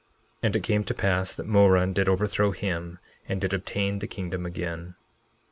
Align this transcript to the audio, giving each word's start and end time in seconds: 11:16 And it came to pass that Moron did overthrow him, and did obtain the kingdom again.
11:16 0.37 0.37
And 0.41 0.55
it 0.55 0.63
came 0.63 0.83
to 0.83 0.93
pass 0.95 1.35
that 1.35 1.45
Moron 1.45 1.93
did 1.93 2.09
overthrow 2.09 2.49
him, 2.49 2.97
and 3.29 3.39
did 3.39 3.53
obtain 3.53 3.99
the 3.99 4.07
kingdom 4.07 4.47
again. 4.47 4.95